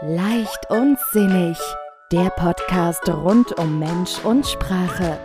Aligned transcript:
Leicht 0.00 0.70
und 0.70 0.98
sinnig. 1.12 1.58
Der 2.10 2.30
Podcast 2.30 3.06
rund 3.08 3.58
um 3.58 3.78
Mensch 3.78 4.18
und 4.24 4.46
Sprache. 4.46 5.18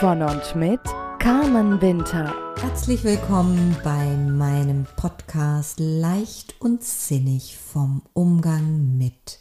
Von 0.00 0.22
und 0.22 0.54
mit 0.54 0.80
Carmen 1.18 1.80
Winter. 1.80 2.34
Herzlich 2.60 3.04
willkommen 3.04 3.74
bei 3.82 4.04
meinem 4.16 4.86
Podcast 4.96 5.80
Leicht 5.80 6.60
und 6.60 6.82
sinnig 6.82 7.56
vom 7.56 8.02
Umgang 8.12 8.98
mit 8.98 9.40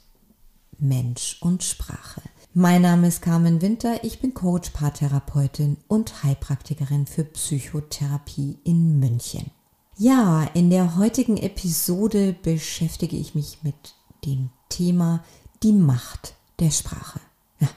Mensch 0.77 1.37
und 1.41 1.61
Sprache. 1.61 2.21
Mein 2.53 2.83
Name 2.83 3.07
ist 3.09 3.21
Carmen 3.21 3.61
Winter, 3.61 4.05
ich 4.05 4.21
bin 4.21 4.33
Coach, 4.33 4.69
Paartherapeutin 4.69 5.75
und 5.89 6.23
Heilpraktikerin 6.23 7.07
für 7.07 7.25
Psychotherapie 7.25 8.57
in 8.63 8.99
München. 8.99 9.51
Ja, 9.97 10.47
in 10.53 10.69
der 10.69 10.95
heutigen 10.95 11.35
Episode 11.35 12.33
beschäftige 12.41 13.17
ich 13.17 13.35
mich 13.35 13.59
mit 13.63 13.95
dem 14.25 14.49
Thema 14.69 15.23
die 15.63 15.73
Macht 15.73 16.35
der 16.59 16.71
Sprache. 16.71 17.19
Ja, 17.59 17.69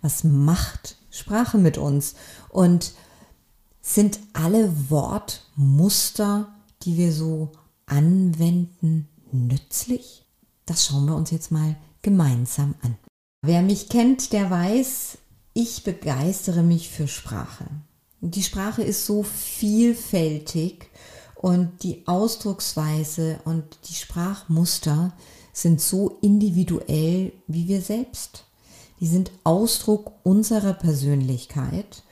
was 0.00 0.24
macht 0.24 0.96
Sprache 1.10 1.58
mit 1.58 1.78
uns? 1.78 2.14
Und 2.48 2.92
sind 3.80 4.20
alle 4.32 4.90
Wortmuster, 4.90 6.52
die 6.82 6.96
wir 6.96 7.12
so 7.12 7.52
anwenden, 7.86 9.08
nützlich? 9.32 10.24
Das 10.66 10.86
schauen 10.86 11.06
wir 11.06 11.16
uns 11.16 11.30
jetzt 11.30 11.50
mal 11.50 11.76
gemeinsam 12.00 12.74
an. 12.82 12.96
Wer 13.42 13.62
mich 13.62 13.88
kennt, 13.88 14.32
der 14.32 14.50
weiß, 14.50 15.18
ich 15.54 15.82
begeistere 15.82 16.62
mich 16.62 16.88
für 16.90 17.08
Sprache. 17.08 17.66
Die 18.20 18.42
Sprache 18.42 18.82
ist 18.82 19.04
so 19.04 19.24
vielfältig 19.24 20.90
und 21.34 21.82
die 21.82 22.06
Ausdrucksweise 22.06 23.40
und 23.44 23.64
die 23.88 23.94
Sprachmuster 23.94 25.12
sind 25.52 25.80
so 25.80 26.18
individuell 26.22 27.32
wie 27.46 27.68
wir 27.68 27.82
selbst. 27.82 28.44
Die 29.00 29.06
sind 29.06 29.30
Ausdruck 29.44 30.12
unserer 30.22 30.72
Persönlichkeit 30.72 32.02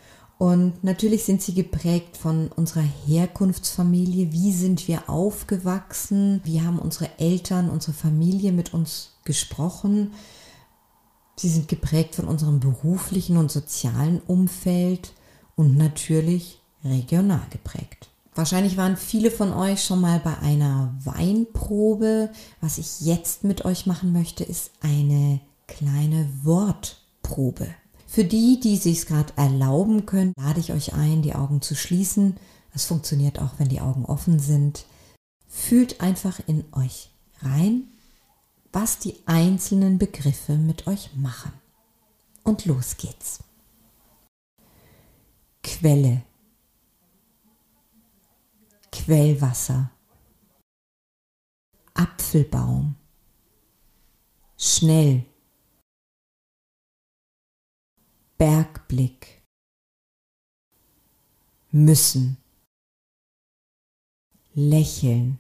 und 0.41 0.83
natürlich 0.83 1.25
sind 1.25 1.43
sie 1.43 1.53
geprägt 1.55 2.17
von 2.17 2.49
unserer 2.49 2.85
Herkunftsfamilie. 3.07 4.33
Wie 4.33 4.53
sind 4.53 4.89
wir 4.89 5.09
aufgewachsen? 5.11 6.41
Wie 6.45 6.63
haben 6.63 6.79
unsere 6.79 7.19
Eltern, 7.19 7.69
unsere 7.69 7.93
Familie 7.93 8.51
mit 8.51 8.73
uns 8.73 9.13
gesprochen? 9.25 10.13
Sie 11.37 11.49
sind 11.49 11.69
geprägt 11.69 12.15
von 12.15 12.27
unserem 12.27 12.59
beruflichen 12.59 13.37
und 13.37 13.51
sozialen 13.51 14.21
Umfeld 14.27 15.13
und 15.57 15.77
natürlich 15.77 16.61
regional 16.85 17.47
geprägt. 17.51 18.09
Wahrscheinlich 18.41 18.79
waren 18.79 18.97
viele 18.97 19.31
von 19.31 19.53
euch 19.53 19.85
schon 19.85 20.01
mal 20.01 20.19
bei 20.19 20.39
einer 20.39 20.95
Weinprobe. 21.05 22.31
Was 22.63 22.79
ich 22.79 23.03
jetzt 23.03 23.45
mit 23.45 23.67
euch 23.67 23.85
machen 23.85 24.15
möchte, 24.15 24.45
ist 24.45 24.71
eine 24.81 25.41
kleine 25.67 26.27
Wortprobe. 26.43 27.69
Für 28.07 28.25
die, 28.25 28.59
die 28.59 28.79
sich 28.79 29.05
gerade 29.05 29.35
erlauben 29.37 30.07
können, 30.07 30.33
lade 30.39 30.59
ich 30.59 30.73
euch 30.73 30.95
ein, 30.95 31.21
die 31.21 31.35
Augen 31.35 31.61
zu 31.61 31.75
schließen. 31.75 32.39
Das 32.73 32.87
funktioniert 32.87 33.41
auch, 33.41 33.59
wenn 33.59 33.69
die 33.69 33.83
Augen 33.83 34.07
offen 34.07 34.39
sind. 34.39 34.87
Fühlt 35.47 36.01
einfach 36.01 36.41
in 36.47 36.65
euch 36.73 37.11
rein, 37.43 37.89
was 38.73 38.99
die 38.99 39.17
einzelnen 39.27 39.99
Begriffe 39.99 40.55
mit 40.55 40.87
euch 40.87 41.11
machen. 41.15 41.53
Und 42.43 42.65
los 42.65 42.97
geht's. 42.97 43.41
Quelle 45.63 46.23
Quellwasser, 48.93 49.91
Apfelbaum, 51.95 52.97
schnell, 54.57 55.25
Bergblick, 58.37 59.43
müssen, 61.71 62.37
lächeln, 64.55 65.39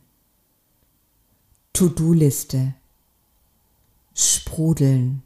To-Do-Liste, 1.72 2.74
sprudeln, 4.14 5.22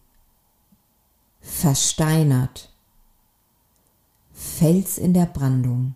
versteinert, 1.40 2.70
Fels 4.32 4.98
in 4.98 5.14
der 5.14 5.26
Brandung, 5.26 5.94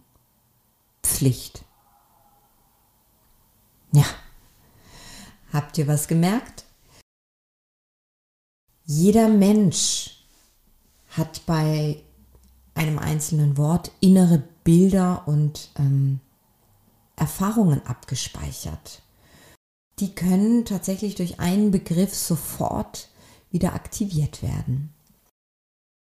Pflicht. 1.03 1.65
Ja. 3.93 4.05
Habt 5.53 5.79
ihr 5.79 5.87
was 5.87 6.09
gemerkt? 6.09 6.65
Jeder 8.85 9.29
Mensch 9.29 10.25
hat 11.11 11.45
bei 11.47 12.03
einem 12.75 12.99
einzelnen 12.99 13.57
Wort 13.57 13.93
innere 14.01 14.43
Bilder 14.65 15.27
und 15.27 15.71
ähm, 15.79 16.21
Erfahrungen 17.17 17.85
abgespeichert. 17.87 19.03
Die 19.99 20.15
können 20.15 20.65
tatsächlich 20.65 21.17
durch 21.17 21.41
einen 21.41 21.71
Begriff 21.71 22.15
sofort 22.15 23.09
wieder 23.51 23.75
aktiviert 23.75 24.43
werden. 24.43 24.93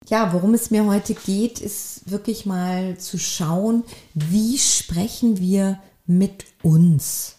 Ja, 0.08 0.34
worum 0.34 0.54
es 0.54 0.72
mir 0.72 0.86
heute 0.86 1.14
geht, 1.14 1.60
ist 1.60 2.10
wirklich 2.10 2.46
mal 2.46 2.98
zu 2.98 3.18
schauen, 3.18 3.84
wie 4.14 4.58
sprechen 4.58 5.40
wir 5.40 5.82
mit 6.06 6.46
uns. 6.64 7.37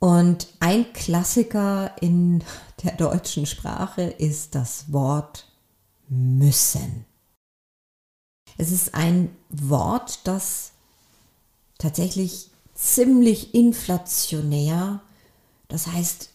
Und 0.00 0.48
ein 0.60 0.92
Klassiker 0.94 1.94
in 2.00 2.42
der 2.82 2.92
deutschen 2.96 3.44
Sprache 3.44 4.02
ist 4.02 4.54
das 4.54 4.92
Wort 4.92 5.46
müssen. 6.08 7.04
Es 8.56 8.72
ist 8.72 8.94
ein 8.94 9.36
Wort, 9.50 10.20
das 10.24 10.72
tatsächlich 11.78 12.50
ziemlich 12.74 13.54
inflationär, 13.54 15.00
das 15.68 15.86
heißt 15.86 16.30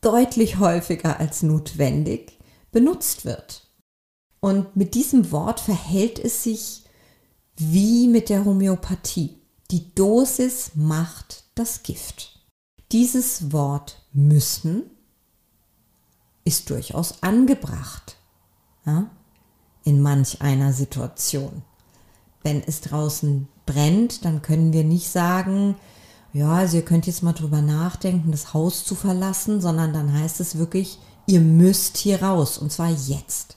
deutlich 0.00 0.58
häufiger 0.58 1.20
als 1.20 1.42
notwendig, 1.42 2.36
benutzt 2.72 3.24
wird. 3.24 3.68
Und 4.40 4.76
mit 4.76 4.94
diesem 4.94 5.30
Wort 5.30 5.60
verhält 5.60 6.18
es 6.18 6.42
sich 6.42 6.82
wie 7.56 8.08
mit 8.08 8.28
der 8.28 8.44
Homöopathie. 8.44 9.36
Die 9.70 9.94
Dosis 9.94 10.72
macht 10.74 11.44
das 11.58 11.82
Gift. 11.82 12.40
Dieses 12.92 13.52
Wort 13.52 14.02
müssen 14.12 14.84
ist 16.44 16.70
durchaus 16.70 17.22
angebracht 17.22 18.16
ja, 18.86 19.10
in 19.84 20.00
manch 20.00 20.40
einer 20.40 20.72
Situation. 20.72 21.62
Wenn 22.42 22.62
es 22.62 22.80
draußen 22.80 23.48
brennt, 23.66 24.24
dann 24.24 24.40
können 24.40 24.72
wir 24.72 24.84
nicht 24.84 25.08
sagen, 25.08 25.76
ja, 26.32 26.52
also 26.52 26.76
ihr 26.76 26.84
könnt 26.84 27.06
jetzt 27.06 27.22
mal 27.22 27.32
drüber 27.32 27.60
nachdenken, 27.60 28.30
das 28.30 28.54
Haus 28.54 28.84
zu 28.84 28.94
verlassen, 28.94 29.60
sondern 29.60 29.92
dann 29.92 30.12
heißt 30.12 30.40
es 30.40 30.56
wirklich, 30.56 30.98
ihr 31.26 31.40
müsst 31.40 31.98
hier 31.98 32.22
raus 32.22 32.58
und 32.58 32.72
zwar 32.72 32.90
jetzt. 32.90 33.56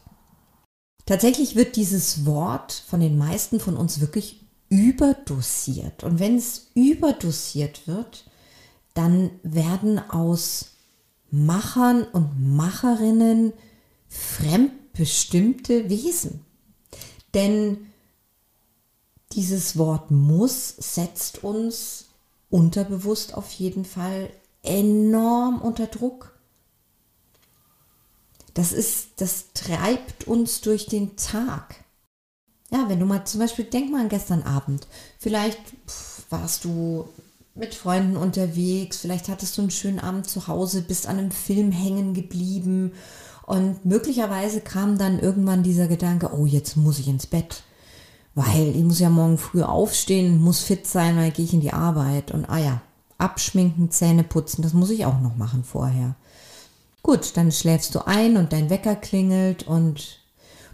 Tatsächlich 1.06 1.56
wird 1.56 1.76
dieses 1.76 2.26
Wort 2.26 2.72
von 2.88 3.00
den 3.00 3.18
meisten 3.18 3.60
von 3.60 3.78
uns 3.78 4.00
wirklich 4.00 4.46
überdosiert. 4.72 6.04
Und 6.06 6.20
wenn 6.20 6.38
es 6.38 6.72
überdosiert 6.74 7.88
wird, 7.88 8.26
dann 8.94 9.32
werden 9.44 10.00
aus 10.00 10.72
Machern 11.30 12.04
und 12.04 12.56
Macherinnen 12.56 13.52
fremdbestimmte 14.08 15.90
Wesen. 15.90 16.46
Denn 17.34 17.88
dieses 19.34 19.78
Wort 19.78 20.10
muss 20.10 20.70
setzt 20.70 21.44
uns 21.44 22.06
unterbewusst 22.50 23.34
auf 23.34 23.52
jeden 23.52 23.86
Fall 23.86 24.30
enorm 24.64 25.62
unter 25.62 25.88
Druck. 25.88 26.38
Das 28.54 28.72
ist, 28.72 29.10
das 29.18 29.48
treibt 29.54 30.28
uns 30.28 30.62
durch 30.62 30.86
den 30.86 31.18
Tag. 31.18 31.81
Ja, 32.72 32.88
wenn 32.88 33.00
du 33.00 33.06
mal 33.06 33.26
zum 33.26 33.42
Beispiel, 33.42 33.66
denk 33.66 33.92
mal 33.92 34.02
an 34.02 34.10
gestern 34.10 34.44
Abend. 34.44 34.88
Vielleicht 35.20 35.60
pff, 35.88 36.26
warst 36.30 36.64
du 36.64 37.06
mit 37.54 37.76
Freunden 37.76 38.16
unterwegs, 38.16 38.98
vielleicht 38.98 39.28
hattest 39.28 39.58
du 39.58 39.62
einen 39.62 39.72
schönen 39.72 40.00
Abend 40.00 40.30
zu 40.30 40.48
Hause, 40.48 40.82
bist 40.82 41.08
an 41.08 41.18
einem 41.18 41.32
Film 41.32 41.72
hängen 41.72 42.14
geblieben 42.14 42.94
und 43.46 43.86
möglicherweise 43.86 44.62
kam 44.62 44.98
dann 44.98 45.20
irgendwann 45.20 45.64
dieser 45.64 45.88
Gedanke, 45.88 46.34
oh, 46.34 46.46
jetzt 46.46 46.78
muss 46.78 47.00
ich 47.00 47.10
ins 47.10 47.28
Bett, 47.28 47.64
weil 48.36 48.74
ich 48.74 48.84
muss 48.84 49.00
ja 49.00 49.10
morgen 49.10 49.38
früh 49.38 49.64
aufstehen, 49.64 50.40
muss 50.40 50.62
fit 50.62 50.88
sein, 50.88 51.18
weil 51.18 51.32
gehe 51.32 51.44
ich 51.44 51.54
in 51.54 51.60
die 51.60 51.74
Arbeit 51.74 52.32
und 52.32 52.46
ah 52.46 52.58
ja, 52.58 52.82
abschminken, 53.18 53.92
Zähne 53.92 54.24
putzen, 54.24 54.62
das 54.62 54.74
muss 54.74 54.90
ich 54.90 55.06
auch 55.06 55.20
noch 55.20 55.36
machen 55.36 55.66
vorher. 55.66 56.16
Gut, 57.04 57.36
dann 57.36 57.52
schläfst 57.52 57.94
du 57.96 58.08
ein 58.08 58.38
und 58.38 58.54
dein 58.54 58.70
Wecker 58.70 58.96
klingelt 58.96 59.68
und 59.68 60.20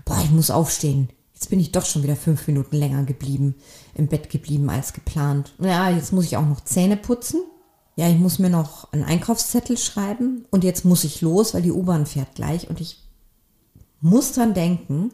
boah, 0.06 0.20
ich 0.24 0.30
muss 0.30 0.52
aufstehen. 0.52 1.10
Jetzt 1.38 1.52
bin 1.52 1.60
ich 1.60 1.72
doch 1.72 1.86
schon 1.86 2.02
wieder 2.02 2.16
fünf 2.16 2.48
Minuten 2.48 2.76
länger 2.78 3.04
geblieben, 3.04 3.54
im 3.94 4.08
Bett 4.08 4.32
geblieben 4.32 4.72
als 4.72 4.94
geplant. 4.94 5.54
Ja, 5.60 5.88
jetzt 5.92 6.12
muss 6.12 6.26
ich 6.26 6.36
auch 6.36 6.48
noch 6.48 6.64
Zähne 6.64 6.98
putzen. 6.98 7.42
ja, 7.96 8.10
ich 8.10 8.18
muss 8.18 8.40
mir 8.40 8.50
noch 8.50 8.92
einen 8.92 9.04
Einkaufszettel 9.04 9.78
schreiben 9.78 10.46
und 10.50 10.64
jetzt 10.64 10.84
muss 10.84 11.04
ich 11.04 11.22
los, 11.22 11.54
weil 11.54 11.62
die 11.62 11.72
U-Bahn 11.72 12.08
fährt 12.08 12.34
gleich 12.34 12.72
und 12.72 12.82
ich 12.82 13.04
muss 14.02 14.32
dran 14.32 14.56
denken, 14.56 15.12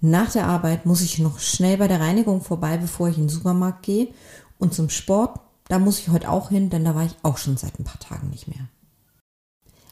nach 0.00 0.32
der 0.32 0.46
Arbeit 0.46 0.86
muss 0.86 1.02
ich 1.02 1.18
noch 1.18 1.38
schnell 1.38 1.76
bei 1.76 1.86
der 1.86 2.00
Reinigung 2.00 2.40
vorbei, 2.40 2.78
bevor 2.78 3.10
ich 3.10 3.18
in 3.18 3.24
den 3.24 3.28
Supermarkt 3.28 3.82
gehe 3.82 4.08
und 4.56 4.72
zum 4.72 4.88
Sport, 4.88 5.38
da 5.68 5.78
muss 5.78 5.98
ich 5.98 6.08
heute 6.08 6.30
auch 6.30 6.48
hin, 6.48 6.70
denn 6.70 6.86
da 6.86 6.94
war 6.94 7.04
ich 7.04 7.16
auch 7.22 7.36
schon 7.36 7.58
seit 7.58 7.78
ein 7.78 7.84
paar 7.84 8.00
Tagen 8.00 8.30
nicht 8.30 8.48
mehr. 8.48 8.70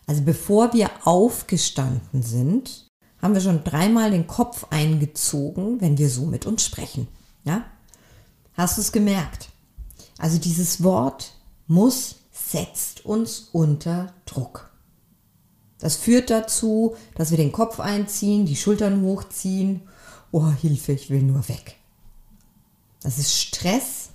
Also 0.06 0.22
bevor 0.22 0.72
wir 0.72 0.88
aufgestanden 1.04 2.22
sind, 2.22 2.88
haben 3.20 3.34
wir 3.34 3.40
schon 3.40 3.64
dreimal 3.64 4.10
den 4.10 4.26
Kopf 4.26 4.66
eingezogen, 4.70 5.80
wenn 5.80 5.98
wir 5.98 6.10
so 6.10 6.26
mit 6.26 6.46
uns 6.46 6.64
sprechen. 6.64 7.08
Ja? 7.44 7.64
Hast 8.54 8.76
du 8.76 8.82
es 8.82 8.92
gemerkt? 8.92 9.50
Also 10.18 10.38
dieses 10.38 10.82
Wort 10.82 11.32
muss 11.66 12.16
setzt 12.30 13.04
uns 13.04 13.48
unter 13.52 14.12
Druck. 14.24 14.70
Das 15.78 15.96
führt 15.96 16.30
dazu, 16.30 16.96
dass 17.14 17.30
wir 17.30 17.36
den 17.36 17.52
Kopf 17.52 17.80
einziehen, 17.80 18.46
die 18.46 18.56
Schultern 18.56 19.02
hochziehen. 19.02 19.82
Oh, 20.32 20.50
Hilfe, 20.50 20.92
ich 20.92 21.10
will 21.10 21.22
nur 21.22 21.48
weg. 21.48 21.76
Das 23.02 23.18
ist 23.18 23.34
Stress. 23.34 24.10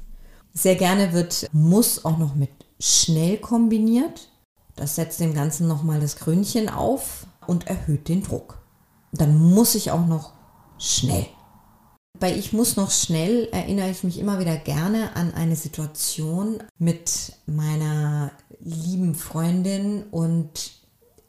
Sehr 0.53 0.75
gerne 0.75 1.13
wird 1.13 1.47
muss 1.53 2.03
auch 2.03 2.17
noch 2.17 2.35
mit 2.35 2.49
schnell 2.79 3.37
kombiniert. 3.37 4.29
Das 4.75 4.95
setzt 4.95 5.19
dem 5.19 5.33
Ganzen 5.33 5.67
nochmal 5.67 5.99
das 5.99 6.15
Krönchen 6.15 6.67
auf 6.67 7.27
und 7.45 7.67
erhöht 7.67 8.07
den 8.07 8.23
Druck. 8.23 8.60
Dann 9.11 9.37
muss 9.37 9.75
ich 9.75 9.91
auch 9.91 10.05
noch 10.05 10.33
schnell. 10.77 11.27
Bei 12.19 12.35
Ich 12.35 12.53
muss 12.53 12.75
noch 12.75 12.91
schnell 12.91 13.49
erinnere 13.51 13.89
ich 13.89 14.03
mich 14.03 14.19
immer 14.19 14.39
wieder 14.39 14.55
gerne 14.57 15.15
an 15.15 15.33
eine 15.33 15.55
Situation 15.55 16.61
mit 16.77 17.33
meiner 17.45 18.31
lieben 18.59 19.15
Freundin 19.15 20.03
und 20.11 20.73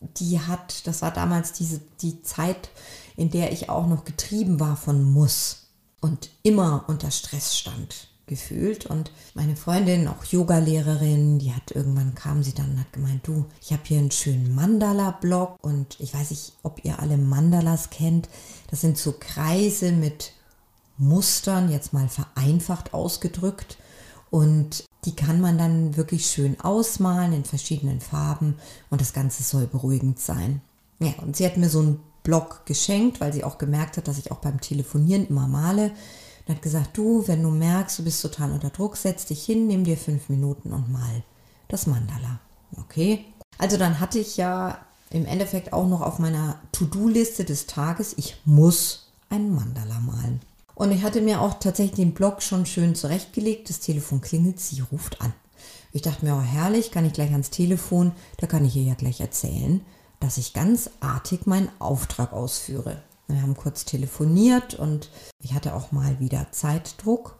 die 0.00 0.40
hat, 0.40 0.86
das 0.86 1.00
war 1.00 1.12
damals 1.12 1.52
diese, 1.52 1.80
die 2.00 2.22
Zeit, 2.22 2.70
in 3.16 3.30
der 3.30 3.52
ich 3.52 3.70
auch 3.70 3.86
noch 3.86 4.04
getrieben 4.04 4.60
war 4.60 4.76
von 4.76 5.02
Muss 5.02 5.68
und 6.00 6.30
immer 6.42 6.84
unter 6.88 7.10
Stress 7.10 7.56
stand 7.56 8.11
gefühlt. 8.26 8.86
Und 8.86 9.10
meine 9.34 9.56
Freundin, 9.56 10.08
auch 10.08 10.24
Yogalehrerin, 10.24 11.38
die 11.38 11.52
hat 11.52 11.70
irgendwann 11.70 12.14
kam 12.14 12.42
sie 12.42 12.54
dann 12.54 12.70
und 12.72 12.80
hat 12.80 12.92
gemeint, 12.92 13.26
du, 13.26 13.46
ich 13.60 13.72
habe 13.72 13.82
hier 13.84 13.98
einen 13.98 14.10
schönen 14.10 14.54
Mandala-Blog 14.54 15.58
und 15.62 15.98
ich 16.00 16.14
weiß 16.14 16.30
nicht, 16.30 16.52
ob 16.62 16.84
ihr 16.84 16.98
alle 16.98 17.16
Mandalas 17.16 17.90
kennt. 17.90 18.28
Das 18.70 18.80
sind 18.80 18.98
so 18.98 19.14
Kreise 19.18 19.92
mit 19.92 20.32
Mustern, 20.98 21.70
jetzt 21.70 21.92
mal 21.92 22.08
vereinfacht 22.08 22.94
ausgedrückt. 22.94 23.78
Und 24.30 24.84
die 25.04 25.14
kann 25.14 25.40
man 25.40 25.58
dann 25.58 25.96
wirklich 25.96 26.26
schön 26.26 26.58
ausmalen 26.60 27.32
in 27.32 27.44
verschiedenen 27.44 28.00
Farben 28.00 28.56
und 28.88 29.00
das 29.00 29.12
Ganze 29.12 29.42
soll 29.42 29.66
beruhigend 29.66 30.20
sein. 30.20 30.62
Ja, 31.00 31.12
und 31.20 31.36
sie 31.36 31.44
hat 31.44 31.56
mir 31.56 31.68
so 31.68 31.80
einen 31.80 32.00
Blog 32.22 32.64
geschenkt, 32.66 33.20
weil 33.20 33.32
sie 33.32 33.44
auch 33.44 33.58
gemerkt 33.58 33.96
hat, 33.96 34.08
dass 34.08 34.18
ich 34.18 34.30
auch 34.30 34.38
beim 34.38 34.60
Telefonieren 34.60 35.26
immer 35.26 35.48
male. 35.48 35.90
Und 36.46 36.54
hat 36.54 36.62
gesagt, 36.62 36.96
du, 36.96 37.26
wenn 37.28 37.42
du 37.42 37.50
merkst, 37.50 37.98
du 37.98 38.04
bist 38.04 38.22
total 38.22 38.52
unter 38.52 38.70
Druck, 38.70 38.96
setz 38.96 39.26
dich 39.26 39.44
hin, 39.44 39.66
nimm 39.66 39.84
dir 39.84 39.96
fünf 39.96 40.28
Minuten 40.28 40.72
und 40.72 40.90
mal 40.90 41.22
das 41.68 41.86
Mandala. 41.86 42.40
Okay. 42.78 43.24
Also 43.58 43.76
dann 43.76 44.00
hatte 44.00 44.18
ich 44.18 44.36
ja 44.36 44.78
im 45.10 45.26
Endeffekt 45.26 45.72
auch 45.72 45.86
noch 45.86 46.00
auf 46.00 46.18
meiner 46.18 46.58
To-Do-Liste 46.72 47.44
des 47.44 47.66
Tages, 47.66 48.14
ich 48.16 48.36
muss 48.44 49.12
ein 49.28 49.54
Mandala 49.54 50.00
malen. 50.00 50.40
Und 50.74 50.90
ich 50.90 51.02
hatte 51.02 51.20
mir 51.20 51.40
auch 51.40 51.54
tatsächlich 51.54 51.96
den 51.96 52.14
Blog 52.14 52.42
schon 52.42 52.66
schön 52.66 52.94
zurechtgelegt. 52.94 53.68
Das 53.68 53.80
Telefon 53.80 54.20
klingelt, 54.20 54.58
sie 54.58 54.80
ruft 54.80 55.20
an. 55.20 55.32
Ich 55.92 56.02
dachte 56.02 56.24
mir, 56.24 56.34
oh 56.34 56.40
herrlich, 56.40 56.90
kann 56.90 57.04
ich 57.04 57.12
gleich 57.12 57.30
ans 57.32 57.50
Telefon, 57.50 58.12
da 58.38 58.46
kann 58.46 58.64
ich 58.64 58.74
ihr 58.76 58.82
ja 58.82 58.94
gleich 58.94 59.20
erzählen, 59.20 59.82
dass 60.20 60.38
ich 60.38 60.54
ganz 60.54 60.88
artig 61.00 61.46
meinen 61.46 61.68
Auftrag 61.78 62.32
ausführe. 62.32 63.02
Wir 63.32 63.42
haben 63.42 63.56
kurz 63.56 63.84
telefoniert 63.84 64.74
und 64.74 65.08
ich 65.38 65.54
hatte 65.54 65.74
auch 65.74 65.92
mal 65.92 66.20
wieder 66.20 66.48
Zeitdruck. 66.52 67.38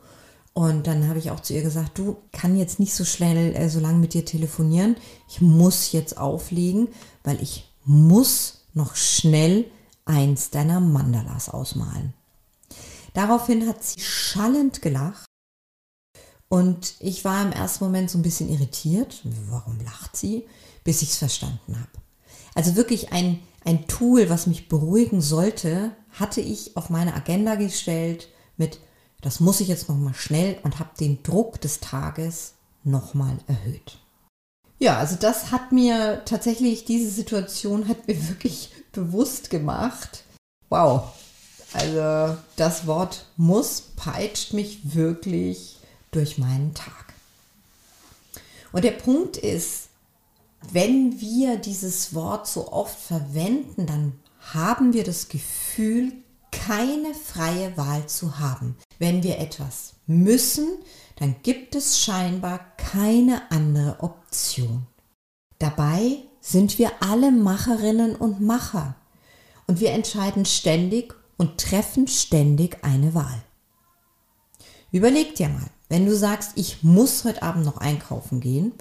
Und 0.55 0.87
dann 0.87 1.09
habe 1.09 1.19
ich 1.19 1.31
auch 1.31 1.41
zu 1.41 1.55
ihr 1.55 1.63
gesagt, 1.63 1.99
du 1.99 2.19
kann 2.31 2.59
jetzt 2.59 2.79
nicht 2.79 2.95
so 2.95 3.05
schnell 3.05 3.55
äh, 3.57 3.71
so 3.71 3.81
lange 3.81 3.99
mit 3.99 4.13
dir 4.13 4.25
telefonieren. 4.25 4.97
Ich 5.29 5.41
muss 5.41 5.93
jetzt 5.93 6.19
auflegen, 6.19 6.89
weil 7.25 7.41
ich 7.43 7.73
muss 7.85 8.67
noch 8.75 8.95
schnell 8.97 9.65
eins 10.05 10.51
deiner 10.51 10.81
Mandalas 10.81 11.49
ausmalen. 11.49 12.13
Daraufhin 13.15 13.67
hat 13.67 13.83
sie 13.83 14.01
schallend 14.01 14.83
gelacht 14.83 15.27
und 16.49 16.97
ich 17.01 17.25
war 17.25 17.43
im 17.43 17.53
ersten 17.53 17.85
Moment 17.85 18.11
so 18.11 18.19
ein 18.19 18.23
bisschen 18.23 18.51
irritiert. 18.51 19.23
Warum 19.49 19.81
lacht 19.81 20.17
sie? 20.17 20.47
Bis 20.85 21.01
ich 21.01 21.11
es 21.11 21.17
verstanden 21.17 21.79
habe. 21.79 22.02
Also 22.55 22.77
wirklich 22.77 23.13
ein, 23.13 23.41
ein 23.65 23.87
Tool, 23.87 24.29
was 24.29 24.47
mich 24.47 24.69
beruhigen 24.69 25.21
sollte, 25.21 25.93
hatte 26.13 26.41
ich 26.41 26.77
auf 26.77 26.91
meine 26.91 27.15
Agenda 27.15 27.55
gestellt 27.55 28.29
mit, 28.57 28.81
das 29.21 29.41
muss 29.41 29.61
ich 29.61 29.69
jetzt 29.69 29.89
nochmal 29.89 30.15
schnell 30.15 30.59
und 30.63 30.79
habe 30.79 30.91
den 30.99 31.23
Druck 31.23 31.61
des 31.61 31.81
Tages 31.81 32.55
nochmal 32.85 33.39
erhöht. 33.47 33.99
Ja, 34.79 34.99
also 34.99 35.17
das 35.17 35.53
hat 35.53 35.71
mir 35.71 36.23
tatsächlich, 36.25 36.85
diese 36.85 37.11
Situation 37.11 37.89
hat 37.89 38.09
mir 38.09 38.29
wirklich 38.29 38.71
bewusst 38.93 39.49
gemacht, 39.49 40.25
wow, 40.69 41.05
also 41.73 42.37
das 42.57 42.87
Wort 42.87 43.27
muss 43.37 43.81
peitscht 43.97 44.53
mich 44.53 44.95
wirklich 44.95 45.77
durch 46.11 46.37
meinen 46.37 46.75
Tag. 46.75 47.15
Und 48.73 48.85
der 48.85 48.93
Punkt 48.93 49.37
ist, 49.37 49.89
wenn 50.71 51.21
wir 51.21 51.57
dieses 51.57 52.15
Wort 52.15 52.47
so 52.47 52.73
oft 52.73 52.99
verwenden, 52.99 53.87
dann 53.87 54.13
haben 54.53 54.93
wir 54.93 55.05
das 55.05 55.29
Gefühl, 55.29 56.13
keine 56.51 57.15
freie 57.15 57.77
Wahl 57.77 58.07
zu 58.07 58.39
haben. 58.39 58.77
Wenn 58.99 59.23
wir 59.23 59.39
etwas 59.39 59.95
müssen, 60.07 60.69
dann 61.17 61.37
gibt 61.43 61.75
es 61.75 62.01
scheinbar 62.01 62.61
keine 62.77 63.51
andere 63.51 63.97
Option. 64.01 64.87
Dabei 65.59 66.19
sind 66.41 66.79
wir 66.79 66.91
alle 67.01 67.31
Macherinnen 67.31 68.17
und 68.17 68.41
Macher 68.41 68.97
und 69.67 69.81
wir 69.81 69.91
entscheiden 69.91 70.45
ständig 70.45 71.15
und 71.37 71.59
treffen 71.59 72.09
ständig 72.09 72.79
eine 72.83 73.15
Wahl. 73.15 73.43
Überleg 74.91 75.35
dir 75.37 75.49
mal, 75.49 75.71
wenn 75.89 76.05
du 76.07 76.15
sagst, 76.15 76.53
ich 76.57 76.83
muss 76.83 77.25
heute 77.25 77.43
Abend 77.43 77.65
noch 77.65 77.79
einkaufen 77.79 78.41
gehen, 78.41 78.73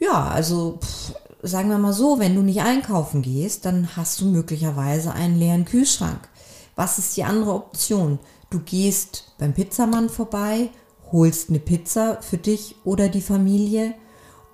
ja, 0.00 0.28
also 0.28 0.78
pff, 0.82 1.14
sagen 1.42 1.68
wir 1.68 1.78
mal 1.78 1.92
so, 1.92 2.18
wenn 2.18 2.34
du 2.34 2.42
nicht 2.42 2.62
einkaufen 2.62 3.22
gehst, 3.22 3.64
dann 3.64 3.96
hast 3.96 4.20
du 4.20 4.26
möglicherweise 4.26 5.12
einen 5.12 5.38
leeren 5.38 5.64
Kühlschrank. 5.64 6.28
Was 6.74 6.98
ist 6.98 7.16
die 7.16 7.24
andere 7.24 7.54
Option? 7.54 8.18
Du 8.48 8.60
gehst 8.60 9.34
beim 9.38 9.54
Pizzamann 9.54 10.08
vorbei, 10.08 10.70
holst 11.12 11.50
eine 11.50 11.60
Pizza 11.60 12.20
für 12.22 12.38
dich 12.38 12.76
oder 12.84 13.08
die 13.08 13.20
Familie 13.20 13.94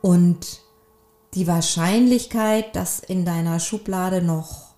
und 0.03 0.61
die 1.35 1.47
Wahrscheinlichkeit, 1.47 2.75
dass 2.77 3.01
in 3.01 3.25
deiner 3.25 3.61
Schublade 3.61 4.23
noch 4.23 4.75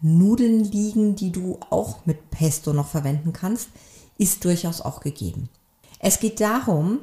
Nudeln 0.00 0.64
liegen, 0.64 1.16
die 1.16 1.32
du 1.32 1.58
auch 1.70 2.06
mit 2.06 2.30
Pesto 2.30 2.72
noch 2.72 2.88
verwenden 2.88 3.32
kannst, 3.32 3.68
ist 4.16 4.44
durchaus 4.44 4.80
auch 4.80 5.00
gegeben. 5.00 5.48
Es 5.98 6.20
geht 6.20 6.40
darum, 6.40 7.00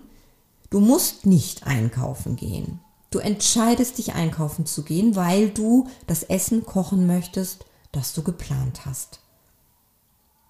du 0.70 0.80
musst 0.80 1.26
nicht 1.26 1.68
einkaufen 1.68 2.36
gehen. 2.36 2.80
Du 3.16 3.22
entscheidest 3.22 3.98
dich 3.98 4.14
einkaufen 4.14 4.66
zu 4.66 4.84
gehen, 4.84 5.16
weil 5.16 5.50
du 5.50 5.88
das 6.06 6.24
Essen 6.24 6.66
kochen 6.66 7.08
möchtest, 7.08 7.66
das 7.94 8.12
du 8.12 8.24
geplant 8.24 8.86
hast. 8.86 9.22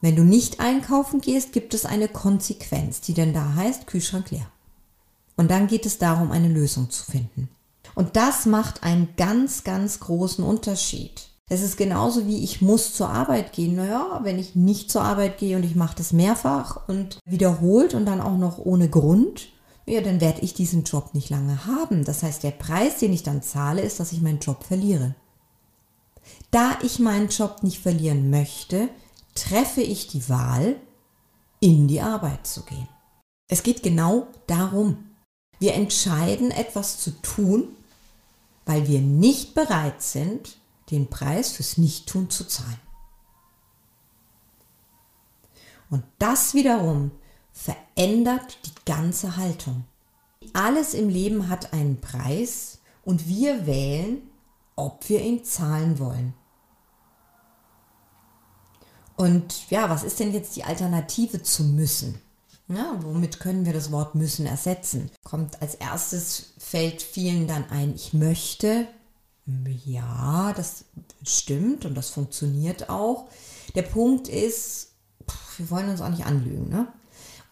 Wenn 0.01 0.15
du 0.15 0.23
nicht 0.23 0.59
einkaufen 0.59 1.21
gehst, 1.21 1.53
gibt 1.53 1.75
es 1.75 1.85
eine 1.85 2.07
Konsequenz, 2.07 3.01
die 3.01 3.13
denn 3.13 3.35
da 3.35 3.53
heißt 3.53 3.85
Kühlschrank 3.85 4.31
leer. 4.31 4.47
Und 5.37 5.51
dann 5.51 5.67
geht 5.67 5.85
es 5.85 5.99
darum, 5.99 6.31
eine 6.31 6.47
Lösung 6.47 6.89
zu 6.89 7.03
finden. 7.03 7.49
Und 7.93 8.15
das 8.15 8.47
macht 8.47 8.81
einen 8.81 9.09
ganz, 9.15 9.63
ganz 9.63 9.99
großen 9.99 10.43
Unterschied. 10.43 11.27
Es 11.47 11.61
ist 11.61 11.77
genauso 11.77 12.25
wie 12.25 12.43
ich 12.43 12.63
muss 12.63 12.95
zur 12.95 13.09
Arbeit 13.09 13.53
gehen. 13.53 13.75
Naja, 13.75 14.21
wenn 14.23 14.39
ich 14.39 14.55
nicht 14.55 14.89
zur 14.89 15.03
Arbeit 15.03 15.37
gehe 15.37 15.55
und 15.55 15.63
ich 15.63 15.75
mache 15.75 15.97
das 15.97 16.13
mehrfach 16.13 16.89
und 16.89 17.19
wiederholt 17.25 17.93
und 17.93 18.07
dann 18.07 18.21
auch 18.21 18.39
noch 18.39 18.57
ohne 18.57 18.89
Grund, 18.89 19.49
ja, 19.85 20.01
dann 20.01 20.19
werde 20.19 20.41
ich 20.41 20.53
diesen 20.53 20.83
Job 20.83 21.13
nicht 21.13 21.29
lange 21.29 21.65
haben. 21.65 22.05
Das 22.05 22.23
heißt, 22.23 22.43
der 22.43 22.51
Preis, 22.51 22.97
den 22.97 23.13
ich 23.13 23.23
dann 23.23 23.43
zahle, 23.43 23.81
ist, 23.81 23.99
dass 23.99 24.11
ich 24.11 24.21
meinen 24.21 24.39
Job 24.39 24.63
verliere. 24.63 25.15
Da 26.49 26.79
ich 26.81 26.99
meinen 26.99 27.29
Job 27.29 27.61
nicht 27.61 27.79
verlieren 27.79 28.29
möchte, 28.29 28.89
treffe 29.35 29.81
ich 29.81 30.07
die 30.07 30.27
Wahl, 30.27 30.77
in 31.59 31.87
die 31.87 32.01
Arbeit 32.01 32.47
zu 32.47 32.63
gehen. 32.63 32.87
Es 33.47 33.63
geht 33.63 33.83
genau 33.83 34.27
darum. 34.47 35.11
Wir 35.59 35.75
entscheiden 35.75 36.51
etwas 36.51 36.99
zu 36.99 37.11
tun, 37.21 37.69
weil 38.65 38.87
wir 38.87 38.99
nicht 38.99 39.53
bereit 39.53 40.01
sind, 40.01 40.57
den 40.91 41.09
Preis 41.09 41.51
fürs 41.51 41.77
Nichttun 41.77 42.29
zu 42.29 42.47
zahlen. 42.47 42.79
Und 45.89 46.03
das 46.19 46.53
wiederum 46.55 47.11
verändert 47.55 48.59
die 48.65 48.85
ganze 48.85 49.37
Haltung. 49.37 49.85
Alles 50.53 50.93
im 50.93 51.09
Leben 51.09 51.49
hat 51.49 51.73
einen 51.73 51.99
Preis 51.99 52.79
und 53.03 53.27
wir 53.27 53.65
wählen, 53.65 54.21
ob 54.75 55.09
wir 55.09 55.21
ihn 55.21 55.43
zahlen 55.43 55.97
wollen. 55.97 56.33
Und 59.15 59.69
ja, 59.71 59.89
was 59.89 60.03
ist 60.03 60.19
denn 60.19 60.33
jetzt 60.33 60.55
die 60.57 60.65
Alternative 60.65 61.41
zu 61.41 61.63
müssen? 61.63 62.21
Ja, 62.67 62.97
womit 63.01 63.39
können 63.39 63.65
wir 63.65 63.73
das 63.73 63.91
Wort 63.91 64.15
müssen 64.15 64.45
ersetzen? 64.45 65.09
Kommt 65.23 65.61
als 65.61 65.75
erstes, 65.75 66.53
fällt 66.57 67.01
vielen 67.01 67.47
dann 67.47 67.69
ein, 67.69 67.95
ich 67.95 68.13
möchte. 68.13 68.87
Ja, 69.85 70.51
das 70.53 70.85
stimmt 71.23 71.85
und 71.85 71.95
das 71.95 72.09
funktioniert 72.09 72.89
auch. 72.89 73.29
Der 73.75 73.83
Punkt 73.83 74.27
ist, 74.27 74.89
wir 75.57 75.69
wollen 75.69 75.89
uns 75.89 76.01
auch 76.01 76.09
nicht 76.09 76.25
anlügen. 76.25 76.67
Ne? 76.69 76.91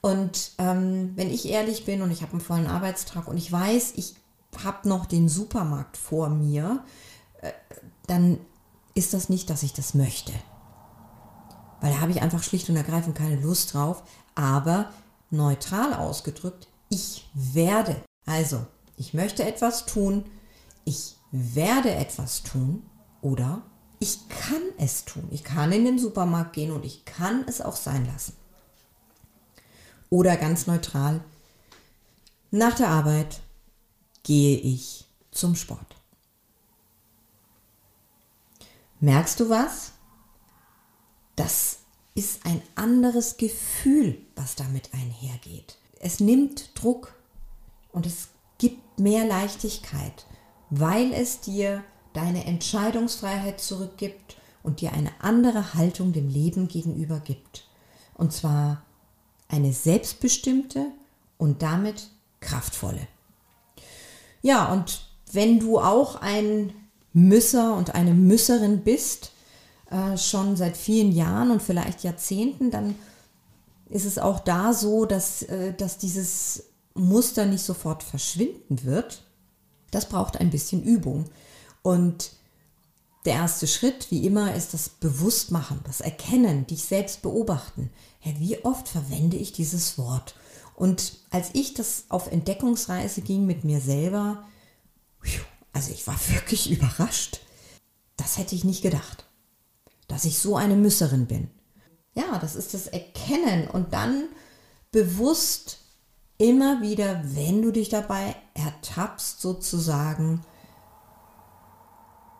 Und 0.06 0.52
ähm, 0.58 1.14
wenn 1.16 1.32
ich 1.32 1.48
ehrlich 1.48 1.86
bin 1.86 2.02
und 2.02 2.12
ich 2.12 2.24
habe 2.24 2.34
einen 2.34 2.42
vollen 2.42 2.68
Arbeitstag 2.68 3.26
und 3.30 3.38
ich 3.38 3.50
weiß, 3.50 3.94
ich 3.96 4.16
habe 4.62 4.90
noch 4.90 5.06
den 5.06 5.30
Supermarkt 5.30 5.96
vor 5.96 6.28
mir, 6.28 6.84
äh, 7.42 7.54
dann 8.06 8.38
ist 8.96 9.14
das 9.14 9.30
nicht, 9.30 9.50
dass 9.50 9.64
ich 9.64 9.72
das 9.72 9.94
möchte. 9.94 10.34
Weil 11.80 11.94
da 11.94 12.02
habe 12.02 12.12
ich 12.12 12.22
einfach 12.22 12.44
schlicht 12.44 12.70
und 12.70 12.76
ergreifend 12.76 13.16
keine 13.16 13.40
Lust 13.40 13.74
drauf. 13.74 14.04
Aber 14.36 14.92
neutral 15.30 15.94
ausgedrückt, 15.94 16.68
ich 16.90 17.30
werde. 17.34 17.96
Also, 18.26 18.66
ich 18.98 19.14
möchte 19.14 19.46
etwas 19.46 19.86
tun, 19.86 20.26
ich 20.84 21.16
werde 21.32 21.92
etwas 21.92 22.44
tun 22.44 22.84
oder 23.22 23.62
ich 24.00 24.28
kann 24.28 24.64
es 24.78 25.06
tun. 25.06 25.30
Ich 25.32 25.46
kann 25.46 25.72
in 25.72 25.86
den 25.86 25.98
Supermarkt 25.98 26.52
gehen 26.52 26.74
und 26.74 26.84
ich 26.84 27.06
kann 27.06 27.46
es 27.48 27.62
auch 27.62 27.78
sein 27.78 28.06
lassen. 28.06 28.34
Oder 30.13 30.38
ganz 30.38 30.67
neutral, 30.67 31.22
nach 32.51 32.75
der 32.75 32.89
Arbeit 32.89 33.41
gehe 34.22 34.60
ich 34.60 35.08
zum 35.32 35.55
Sport. 35.55 35.96
Merkst 39.00 39.39
du 39.39 39.50
was? 39.50 39.93
Das 41.36 41.79
ist 42.13 42.46
ein 42.46 42.62
anderes 42.75 43.38
Gefühl, 43.38 44.22
was 44.36 44.53
damit 44.53 44.93
einhergeht. 44.93 45.79
Es 46.00 46.20
nimmt 46.20 46.79
Druck 46.79 47.15
und 47.91 48.05
es 48.05 48.27
gibt 48.60 49.00
mehr 49.00 49.25
Leichtigkeit, 49.25 50.27
weil 50.70 51.12
es 51.12 51.39
dir 51.39 51.84
deine 52.13 52.46
Entscheidungsfreiheit 52.46 53.60
zurückgibt 53.60 54.38
und 54.62 54.82
dir 54.82 54.93
eine 54.93 55.10
andere 55.22 55.74
Haltung 55.74 56.13
dem 56.13 56.29
Leben 56.29 56.67
gegenüber 56.67 57.20
gibt. 57.20 57.67
Und 58.13 58.32
zwar 58.32 58.84
eine 59.54 59.72
selbstbestimmte 59.72 60.88
und 61.38 61.62
damit 61.62 62.10
kraftvolle. 62.40 63.08
Ja, 64.42 64.72
und 64.74 65.06
wenn 65.32 65.60
du 65.60 65.80
auch 65.80 66.16
ein 66.22 66.74
Müsser 67.14 67.76
und 67.76 67.94
eine 67.94 68.14
Müsserin 68.14 68.84
bist, 68.84 69.32
äh, 69.92 70.18
schon 70.18 70.56
seit 70.58 70.76
vielen 70.76 71.12
Jahren 71.12 71.52
und 71.52 71.62
vielleicht 71.62 72.04
Jahrzehnten, 72.04 72.72
dann 72.72 72.96
ist 73.90 74.06
es 74.06 74.18
auch 74.18 74.40
da 74.40 74.74
so, 74.74 75.06
dass, 75.06 75.44
äh, 75.44 75.74
dass 75.74 76.00
dieses 76.00 76.64
Muster 76.96 77.46
nicht 77.46 77.64
sofort 77.64 78.02
verschwinden 78.02 78.84
wird. 78.84 79.24
Das 79.92 80.10
braucht 80.10 80.38
ein 80.38 80.50
bisschen 80.50 80.84
Übung. 80.84 81.26
Und 81.84 82.32
der 83.25 83.36
erste 83.36 83.68
Schritt, 83.68 84.12
wie 84.12 84.25
immer, 84.25 84.53
ist 84.56 84.74
das 84.74 84.89
Bewusstmachen, 84.89 85.80
das 85.86 86.01
Erkennen, 86.01 86.68
dich 86.68 86.84
selbst 86.84 87.22
beobachten. 87.22 87.89
Ja, 88.22 88.32
wie 88.39 88.63
oft 88.65 88.88
verwende 88.88 89.38
ich 89.38 89.53
dieses 89.53 89.98
Wort? 89.98 90.36
Und 90.75 91.20
als 91.30 91.50
ich 91.53 91.74
das 91.74 92.06
auf 92.10 92.32
Entdeckungsreise 92.32 93.22
ging 93.22 93.46
mit 93.46 93.63
mir 93.63 93.80
selber, 93.80 94.44
also 95.72 95.92
ich 95.92 96.06
war 96.08 96.20
wirklich 96.30 96.72
überrascht. 96.72 97.39
Das 98.18 98.38
hätte 98.38 98.56
ich 98.56 98.63
nicht 98.63 98.82
gedacht 98.82 99.25
dass 100.08 100.25
ich 100.25 100.39
so 100.39 100.56
eine 100.56 100.75
Müsserin 100.75 101.25
bin. 101.25 101.50
Ja, 102.13 102.38
das 102.39 102.56
ist 102.56 102.74
das 102.74 102.88
Erkennen 102.88 103.68
und 103.68 103.94
dann 103.94 104.30
bewusst 104.92 105.80
immer 106.38 106.82
wieder, 106.82 107.24
wenn 107.25 107.62
du 107.62 107.72
dich 107.72 107.89
dabei 107.89 108.36
ertappst, 108.53 109.42
sozusagen 109.42 110.46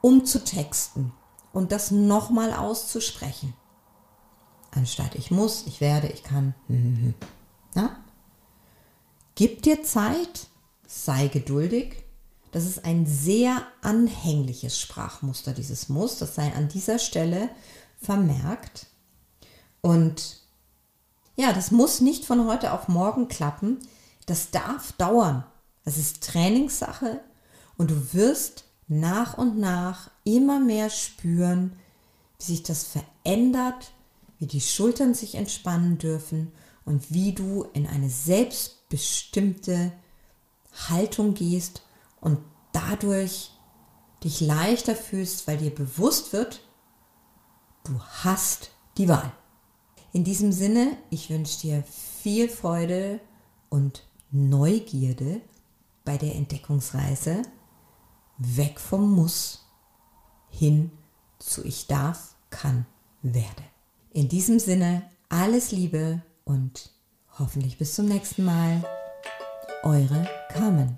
umzutexten 0.04 1.14
und 1.52 1.72
das 1.72 1.90
nochmal 1.90 2.54
auszusprechen. 2.54 3.54
Anstatt 4.72 5.16
ich 5.16 5.32
muss, 5.32 5.66
ich 5.66 5.82
werde, 5.82 6.08
ich 6.08 6.24
kann. 6.24 6.54
Ja? 7.76 7.98
Gib 9.34 9.64
dir 9.64 9.82
Zeit, 9.82 10.46
sei 10.86 11.28
geduldig 11.28 12.04
das 12.54 12.66
ist 12.66 12.86
ein 12.86 13.08
sehr 13.08 13.64
anhängliches 13.82 14.80
Sprachmuster, 14.80 15.54
dieses 15.54 15.90
Muss. 15.90 16.20
Das 16.20 16.36
sei 16.36 16.54
an 16.54 16.68
dieser 16.68 17.00
Stelle 17.00 17.50
vermerkt. 18.00 18.86
Und 19.82 20.38
ja, 21.36 21.52
das 21.52 21.72
muss 21.72 22.00
nicht 22.00 22.26
von 22.26 22.48
heute 22.48 22.72
auf 22.74 22.88
morgen 22.88 23.28
klappen. 23.28 23.80
Das 24.28 24.52
darf 24.52 24.92
dauern. 24.94 25.44
Das 25.84 25.98
ist 25.98 26.24
Trainingssache 26.24 27.22
und 27.76 27.90
du 27.90 28.14
wirst 28.14 28.66
nach 28.88 29.38
und 29.38 29.58
nach 29.58 30.12
immer 30.24 30.60
mehr 30.60 30.90
spüren, 30.90 31.78
wie 32.40 32.44
sich 32.44 32.64
das 32.64 32.84
verändert, 32.84 33.94
wie 34.40 34.48
die 34.48 34.62
Schultern 34.62 35.14
sich 35.14 35.36
entspannen 35.36 35.98
dürfen 35.98 36.52
und 36.86 37.14
wie 37.14 37.34
du 37.34 37.64
in 37.74 37.88
eine 37.88 38.10
selbstbestimmte 38.10 39.94
Haltung 40.90 41.34
gehst 41.34 41.84
und 42.20 42.40
dadurch 42.72 43.52
dich 44.24 44.42
leichter 44.42 44.96
fühlst, 44.96 45.48
weil 45.48 45.58
dir 45.58 45.74
bewusst 45.74 46.34
wird, 46.34 46.62
du 47.84 48.00
hast 48.24 48.72
die 48.98 49.08
Wahl. 49.08 49.32
In 50.12 50.24
diesem 50.24 50.52
Sinne, 50.52 50.98
ich 51.10 51.30
wünsche 51.30 51.60
dir 51.62 51.84
viel 52.22 52.50
Freude 52.50 53.20
und 53.70 54.06
Neugierde 54.32 55.42
bei 56.06 56.18
der 56.18 56.36
Entdeckungsreise 56.36 57.44
weg 58.38 58.80
vom 58.80 59.12
Muss 59.12 59.66
hin 60.50 60.92
zu 61.40 61.66
ich 61.66 61.88
darf, 61.88 62.36
kann, 62.50 62.86
werde. 63.22 63.64
In 64.12 64.30
diesem 64.30 64.60
Sinne, 64.60 65.10
alles 65.30 65.72
Liebe 65.72 66.22
und 66.46 66.92
hoffentlich 67.40 67.78
bis 67.78 67.96
zum 67.96 68.06
nächsten 68.06 68.46
Mal. 68.46 68.84
Eure 69.84 70.28
Carmen. 70.50 70.98